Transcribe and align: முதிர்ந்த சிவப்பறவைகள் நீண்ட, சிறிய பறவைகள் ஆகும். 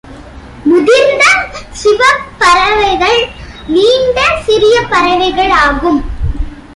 முதிர்ந்த 0.63 1.23
சிவப்பறவைகள் 1.81 3.19
நீண்ட, 3.67 4.19
சிறிய 4.45 4.75
பறவைகள் 4.89 5.49
ஆகும். 5.49 5.99